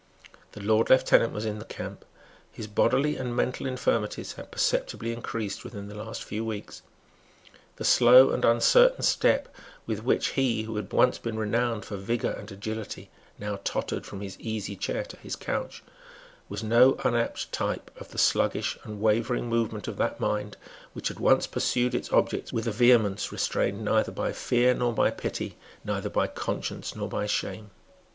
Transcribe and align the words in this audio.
The 0.53 0.61
Lord 0.63 0.89
Lieutenant 0.89 1.31
was 1.31 1.45
in 1.45 1.59
the 1.59 1.65
camp. 1.65 2.05
His 2.51 2.65
bodily 2.65 3.17
and 3.17 3.35
mental 3.35 3.67
infirmities 3.67 4.33
had 4.33 4.49
perceptibly 4.51 5.13
increased 5.13 5.63
within 5.63 5.89
the 5.89 5.93
last 5.93 6.23
few 6.23 6.43
weeks. 6.43 6.81
The 7.75 7.85
slow 7.85 8.31
and 8.31 8.43
uncertain 8.43 9.03
step 9.03 9.55
with 9.85 10.03
which 10.03 10.29
he, 10.29 10.63
who 10.63 10.75
had 10.77 10.91
once 10.91 11.19
been 11.19 11.37
renowned 11.37 11.85
for 11.85 11.97
vigour 11.97 12.31
and 12.31 12.51
agility, 12.51 13.11
now 13.37 13.59
tottered 13.63 14.07
from 14.07 14.21
his 14.21 14.39
easy 14.39 14.75
chair 14.75 15.03
to 15.03 15.17
his 15.17 15.35
couch, 15.35 15.83
was 16.49 16.63
no 16.63 16.95
unapt 17.05 17.51
type 17.51 17.91
of 17.95 18.09
the 18.09 18.17
sluggish 18.17 18.79
and 18.83 19.01
wavering 19.01 19.49
movement 19.49 19.87
of 19.87 19.97
that 19.97 20.19
mind 20.19 20.57
which 20.93 21.09
had 21.09 21.19
once 21.19 21.45
pursued 21.45 21.93
its 21.93 22.11
objects 22.11 22.51
with 22.51 22.65
a 22.65 22.71
vehemence 22.71 23.31
restrained 23.31 23.85
neither 23.85 24.11
by 24.11 24.33
fear 24.33 24.73
nor 24.73 24.93
by 24.93 25.11
pity, 25.11 25.57
neither 25.85 26.09
by 26.09 26.25
conscience 26.25 26.95
nor 26.95 27.07
by 27.07 27.27
shame. 27.27 27.69